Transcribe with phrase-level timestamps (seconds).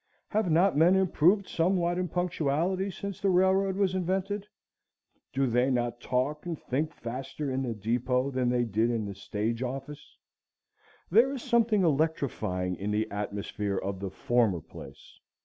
[0.29, 4.47] Have not men improved somewhat in punctuality since the railroad was invented?
[5.31, 9.13] Do they not talk and think faster in the depot than they did in the
[9.13, 10.17] stage office?
[11.11, 15.19] There is something electrifying in the atmosphere of the former place.